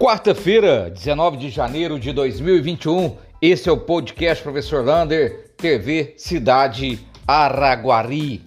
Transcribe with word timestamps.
Quarta-feira, 0.00 0.88
19 0.88 1.36
de 1.36 1.50
janeiro 1.50 2.00
de 2.00 2.10
2021, 2.10 3.18
esse 3.42 3.68
é 3.68 3.72
o 3.72 3.76
podcast 3.76 4.42
Professor 4.42 4.82
Lander, 4.82 5.52
TV 5.58 6.14
Cidade 6.16 6.98
Araguari. 7.28 8.42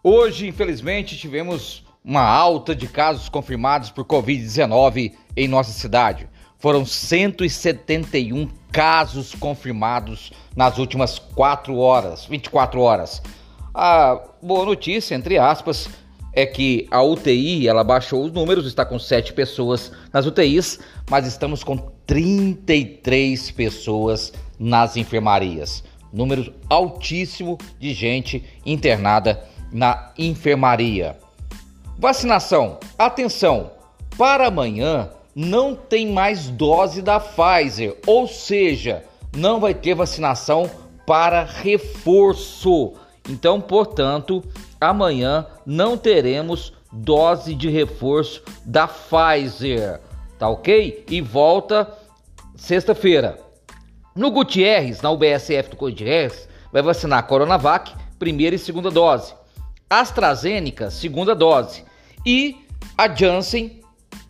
Hoje, 0.00 0.46
infelizmente, 0.46 1.18
tivemos 1.18 1.84
uma 2.04 2.22
alta 2.22 2.72
de 2.72 2.86
casos 2.86 3.28
confirmados 3.28 3.90
por 3.90 4.04
Covid-19 4.04 5.12
em 5.36 5.48
nossa 5.48 5.72
cidade. 5.72 6.28
Foram 6.60 6.86
171 6.86 8.48
casos 8.70 9.34
confirmados 9.34 10.32
nas 10.54 10.78
últimas 10.78 11.18
4 11.18 11.76
horas, 11.76 12.26
24 12.26 12.80
horas. 12.80 13.20
A 13.74 14.20
boa 14.40 14.64
notícia, 14.64 15.16
entre 15.16 15.36
aspas, 15.36 15.90
é 16.32 16.46
que 16.46 16.86
a 16.90 17.02
UTI 17.02 17.68
ela 17.68 17.82
baixou 17.82 18.24
os 18.24 18.32
números, 18.32 18.66
está 18.66 18.84
com 18.84 18.98
7 18.98 19.32
pessoas 19.32 19.92
nas 20.12 20.26
UTIs, 20.26 20.78
mas 21.10 21.26
estamos 21.26 21.64
com 21.64 21.76
33 22.06 23.50
pessoas 23.50 24.32
nas 24.58 24.96
enfermarias. 24.96 25.82
Número 26.12 26.52
altíssimo 26.68 27.58
de 27.78 27.92
gente 27.94 28.44
internada 28.64 29.44
na 29.72 30.12
enfermaria. 30.18 31.16
Vacinação. 31.98 32.78
Atenção, 32.98 33.70
para 34.16 34.48
amanhã 34.48 35.10
não 35.34 35.74
tem 35.74 36.10
mais 36.10 36.48
dose 36.48 37.00
da 37.00 37.20
Pfizer, 37.20 37.96
ou 38.06 38.26
seja, 38.26 39.04
não 39.36 39.60
vai 39.60 39.72
ter 39.72 39.94
vacinação 39.94 40.68
para 41.06 41.44
reforço. 41.44 42.94
Então, 43.28 43.60
portanto, 43.60 44.42
amanhã 44.80 45.46
não 45.66 45.96
teremos 45.96 46.72
dose 46.92 47.54
de 47.54 47.68
reforço 47.68 48.42
da 48.64 48.88
Pfizer, 48.88 50.00
tá 50.38 50.48
ok? 50.48 51.04
E 51.08 51.20
volta 51.20 51.88
sexta-feira. 52.56 53.38
No 54.14 54.30
Gutierrez, 54.30 55.02
na 55.02 55.10
UBSF 55.10 55.70
do 55.70 55.76
Gutierrez, 55.76 56.48
vai 56.72 56.82
vacinar 56.82 57.26
Coronavac, 57.26 57.94
primeira 58.18 58.56
e 58.56 58.58
segunda 58.58 58.90
dose. 58.90 59.34
AstraZeneca, 59.88 60.90
segunda 60.90 61.34
dose. 61.34 61.84
E 62.26 62.56
a 62.96 63.08
Janssen, 63.08 63.80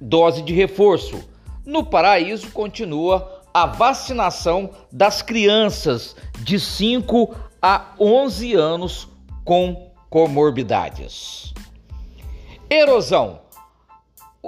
dose 0.01 0.43
de 0.43 0.55
reforço. 0.55 1.29
No 1.65 1.85
Paraíso, 1.85 2.51
continua 2.51 3.43
a 3.53 3.67
vacinação 3.67 4.71
das 4.93 5.23
crianças 5.23 6.15
de 6.39 6.59
5 6.59 7.35
a 7.61 7.95
11 7.99 8.55
anos 8.55 9.09
com 9.45 9.90
comorbidades. 10.11 11.55
Erosão. 12.69 13.41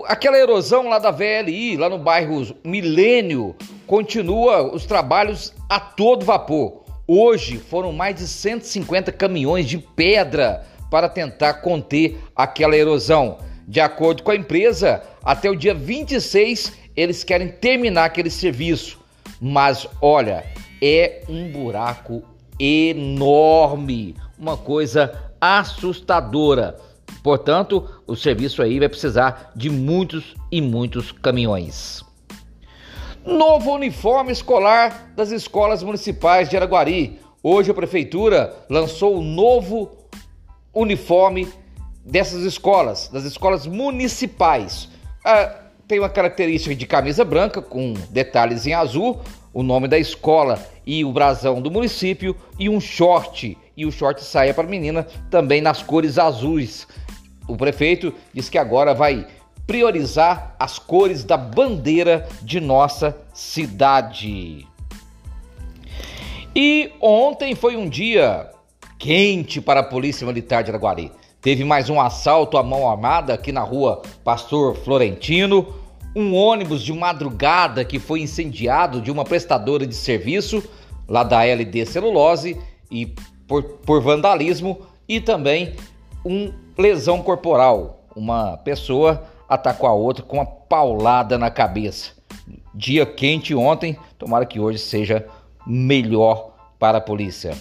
Aquela 0.07 0.39
erosão 0.39 0.89
lá 0.89 0.99
da 0.99 1.11
VLI, 1.11 1.77
lá 1.77 1.89
no 1.89 1.99
bairro 1.99 2.55
Milênio, 2.65 3.55
continua 3.87 4.75
os 4.75 4.85
trabalhos 4.87 5.55
a 5.69 5.79
todo 5.79 6.25
vapor. 6.25 6.83
Hoje 7.07 7.59
foram 7.59 7.93
mais 7.93 8.17
de 8.17 8.27
150 8.27 9.13
caminhões 9.13 9.69
de 9.69 9.79
pedra 9.79 10.67
para 10.91 11.09
tentar 11.09 11.55
conter 11.55 12.19
aquela 12.35 12.77
erosão. 12.77 13.39
De 13.69 13.81
acordo 13.81 14.23
com 14.23 14.31
a 14.31 14.37
empresa, 14.37 15.03
até 15.23 15.49
o 15.49 15.57
dia 15.57 15.75
26 15.75 16.73
eles 16.97 17.23
querem 17.23 17.49
terminar 17.49 18.07
aquele 18.07 18.31
serviço. 18.31 18.99
Mas 19.41 19.87
olha, 20.01 20.45
é 20.81 21.23
um 21.29 21.51
buraco 21.51 22.23
enorme, 22.59 24.17
uma 24.39 24.57
coisa 24.57 25.32
assustadora. 25.43 26.79
Portanto, 27.21 27.89
o 28.07 28.15
serviço 28.15 28.63
aí 28.63 28.79
vai 28.79 28.89
precisar 28.89 29.51
de 29.57 29.69
muitos 29.69 30.37
e 30.53 30.63
muitos 30.63 31.11
caminhões. 31.11 32.05
Novo 33.27 33.73
uniforme 33.73 34.31
escolar 34.31 35.13
das 35.17 35.33
escolas 35.33 35.83
municipais 35.83 36.49
de 36.49 36.57
Araguari. 36.57 37.19
Hoje 37.43 37.73
a 37.73 37.75
prefeitura 37.75 38.55
lançou 38.71 39.19
o 39.19 39.23
novo 39.23 39.91
uniforme 40.73 41.49
dessas 42.05 42.45
escolas, 42.45 43.09
das 43.09 43.25
escolas 43.25 43.67
municipais. 43.67 44.89
Ah, 45.25 45.57
tem 45.89 45.99
uma 45.99 46.09
característica 46.09 46.75
de 46.75 46.87
camisa 46.87 47.25
branca 47.25 47.61
com 47.61 47.95
detalhes 48.11 48.65
em 48.65 48.75
azul, 48.75 49.21
o 49.53 49.63
nome 49.63 49.89
da 49.89 49.99
escola 49.99 50.65
e 50.87 51.05
o 51.05 51.13
brasão 51.13 51.61
do 51.61 51.71
município 51.71 52.37
e 52.59 52.69
um 52.69 52.81
short 52.81 53.57
e 53.77 53.87
o 53.87 53.93
short 53.93 54.23
saia 54.23 54.55
para 54.55 54.67
menina 54.67 55.07
também 55.31 55.61
nas 55.61 55.83
cores 55.83 56.19
azuis. 56.19 56.87
O 57.49 57.57
prefeito 57.57 58.13
diz 58.33 58.49
que 58.49 58.59
agora 58.59 58.95
vai 58.95 59.27
priorizar 59.67 60.55
as 60.59 60.79
cores 60.79 61.25
da 61.25 61.37
bandeira 61.37 62.29
de 62.43 62.61
nossa 62.61 63.17
cidade. 63.33 64.67
E 66.55 66.93
ontem 67.01 67.55
foi 67.55 67.77
um 67.77 67.89
dia 67.89 68.51
quente 68.99 69.61
para 69.61 69.81
a 69.81 69.85
Polícia 69.85 70.27
Militar 70.27 70.63
de 70.63 70.71
Araguari. 70.71 71.11
Teve 71.41 71.65
mais 71.65 71.91
um 71.91 72.01
assalto 72.01 72.57
à 72.57 72.63
mão 72.63 72.89
armada 72.89 73.35
aqui 73.35 73.51
na 73.51 73.63
rua 73.63 74.03
Pastor 74.23 74.77
Florentino, 74.77 75.75
um 76.15 76.35
ônibus 76.35 76.83
de 76.83 76.93
madrugada 76.93 77.85
que 77.85 77.99
foi 77.99 78.21
incendiado 78.21 79.01
de 79.01 79.11
uma 79.11 79.25
prestadora 79.25 79.87
de 79.87 79.95
serviço 79.95 80.63
lá 81.09 81.23
da 81.23 81.45
LD 81.45 81.87
Celulose 81.87 82.61
e 82.91 83.15
por, 83.53 83.63
por 83.63 84.01
vandalismo 84.01 84.81
e 85.07 85.21
também 85.21 85.75
um 86.25 86.51
lesão 86.79 87.23
corporal. 87.23 88.03
Uma 88.17 88.57
pessoa 88.57 89.25
atacou 89.47 89.87
a 89.87 89.93
outra 89.93 90.25
com 90.25 90.39
uma 90.39 90.47
paulada 90.47 91.37
na 91.37 91.51
cabeça. 91.51 92.13
Dia 92.75 93.05
quente 93.05 93.55
ontem, 93.55 93.99
tomara 94.19 94.47
que 94.47 94.59
hoje 94.59 94.79
seja 94.79 95.27
melhor 95.67 96.55
para 96.79 96.97
a 96.97 97.01
polícia. 97.01 97.55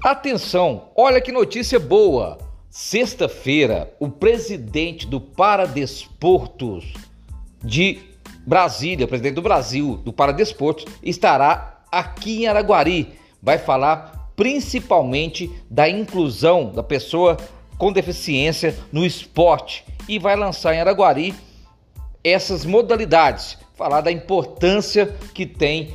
Atenção, 0.00 0.84
olha 0.94 1.20
que 1.20 1.32
notícia 1.32 1.80
boa! 1.80 2.38
Sexta-feira, 2.70 3.92
o 3.98 4.08
presidente 4.08 5.08
do 5.08 5.20
Paradesportos 5.20 6.94
de 7.60 7.98
Brasília, 8.46 9.08
presidente 9.08 9.34
do 9.34 9.42
Brasil 9.42 9.96
do 10.04 10.12
Paradesportos, 10.12 10.84
estará 11.02 11.82
aqui 11.90 12.44
em 12.44 12.46
Araguari 12.46 13.20
vai 13.42 13.58
falar 13.58 14.30
principalmente 14.36 15.50
da 15.68 15.88
inclusão 15.88 16.70
da 16.70 16.82
pessoa 16.82 17.36
com 17.76 17.92
deficiência 17.92 18.76
no 18.92 19.04
esporte 19.04 19.84
e 20.08 20.18
vai 20.18 20.36
lançar 20.36 20.74
em 20.74 20.80
Araguari 20.80 21.34
essas 22.22 22.64
modalidades, 22.64 23.58
falar 23.74 24.00
da 24.00 24.12
importância 24.12 25.14
que 25.34 25.44
tem 25.44 25.92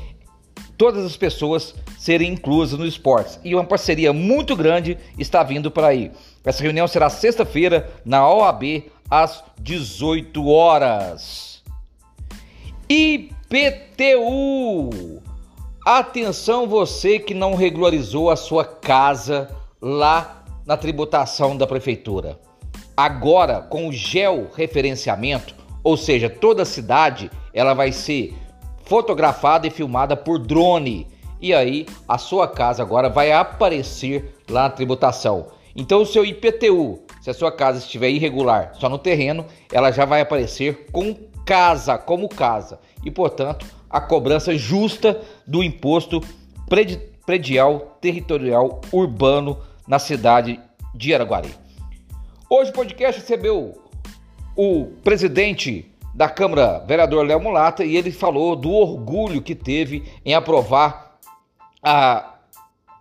todas 0.77 1.05
as 1.05 1.15
pessoas 1.15 1.73
serem 1.97 2.33
inclusas 2.33 2.77
no 2.77 2.85
esporte. 2.85 3.39
E 3.43 3.55
uma 3.55 3.63
parceria 3.63 4.11
muito 4.13 4.55
grande 4.55 4.97
está 5.17 5.41
vindo 5.41 5.71
para 5.71 5.87
aí. 5.87 6.11
Essa 6.43 6.61
reunião 6.61 6.87
será 6.87 7.09
sexta-feira 7.09 7.89
na 8.05 8.29
OAB 8.29 8.83
às 9.09 9.43
18 9.59 10.47
horas. 10.47 11.63
IPTU 12.89 13.87
Atenção 15.89 16.67
você 16.67 17.17
que 17.17 17.33
não 17.33 17.55
regularizou 17.55 18.29
a 18.29 18.35
sua 18.35 18.65
casa 18.65 19.47
lá 19.81 20.43
na 20.65 20.75
tributação 20.75 21.55
da 21.55 21.65
prefeitura. 21.65 22.37
Agora, 22.97 23.61
com 23.61 23.87
o 23.87 23.93
georreferenciamento, 23.93 25.55
ou 25.81 25.95
seja, 25.95 26.29
toda 26.29 26.63
a 26.63 26.65
cidade, 26.65 27.31
ela 27.53 27.73
vai 27.73 27.93
ser 27.93 28.35
fotografada 28.83 29.65
e 29.65 29.69
filmada 29.69 30.17
por 30.17 30.39
drone. 30.39 31.07
E 31.39 31.53
aí, 31.53 31.85
a 32.05 32.17
sua 32.17 32.49
casa 32.49 32.83
agora 32.83 33.09
vai 33.09 33.31
aparecer 33.31 34.35
lá 34.49 34.63
na 34.63 34.69
tributação. 34.71 35.47
Então, 35.73 36.01
o 36.01 36.05
seu 36.05 36.25
IPTU, 36.25 36.99
se 37.21 37.29
a 37.29 37.33
sua 37.33 37.49
casa 37.49 37.79
estiver 37.79 38.09
irregular 38.09 38.73
só 38.73 38.89
no 38.89 38.97
terreno, 38.97 39.45
ela 39.71 39.89
já 39.91 40.03
vai 40.03 40.19
aparecer 40.19 40.87
com 40.91 41.15
casa, 41.47 41.97
como 41.97 42.27
casa. 42.27 42.77
E, 43.03 43.09
portanto, 43.09 43.65
a 43.89 44.01
cobrança 44.01 44.55
justa 44.57 45.21
do 45.47 45.63
imposto 45.63 46.21
predial 47.25 47.97
territorial 48.01 48.81
urbano 48.91 49.57
na 49.87 49.97
cidade 49.97 50.59
de 50.93 51.15
Araguari. 51.15 51.55
Hoje 52.49 52.71
o 52.71 52.73
podcast 52.73 53.21
recebeu 53.21 53.81
o 54.57 54.87
presidente 55.01 55.89
da 56.13 56.27
Câmara, 56.27 56.83
vereador 56.85 57.25
Léo 57.25 57.39
Mulata, 57.39 57.85
e 57.85 57.95
ele 57.95 58.11
falou 58.11 58.53
do 58.53 58.71
orgulho 58.71 59.41
que 59.41 59.55
teve 59.55 60.03
em 60.25 60.33
aprovar 60.33 61.17
a 61.81 62.33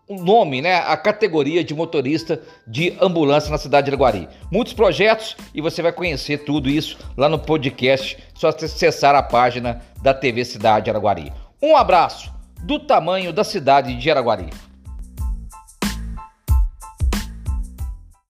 o 0.08 0.22
nome, 0.22 0.62
né, 0.62 0.76
a 0.76 0.96
categoria 0.96 1.64
de 1.64 1.74
motorista 1.74 2.40
de 2.66 2.96
ambulância 3.00 3.50
na 3.50 3.58
cidade 3.58 3.86
de 3.86 3.90
Araguari. 3.90 4.28
Muitos 4.50 4.72
projetos 4.72 5.36
e 5.52 5.60
você 5.60 5.82
vai 5.82 5.92
conhecer 5.92 6.44
tudo 6.44 6.68
isso 6.68 6.96
lá 7.16 7.28
no 7.28 7.38
podcast, 7.38 8.16
só 8.34 8.48
acessar 8.48 9.14
a 9.14 9.22
página 9.22 9.82
da 10.02 10.14
TV 10.14 10.44
Cidade 10.44 10.84
de 10.84 10.90
Araguari. 10.90 11.32
Um 11.60 11.76
abraço 11.76 12.32
do 12.62 12.78
tamanho 12.78 13.32
da 13.32 13.42
cidade 13.42 13.96
de 13.96 14.10
Araguari. 14.10 14.50